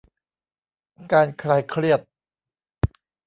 [1.11, 1.99] การคลายเครียด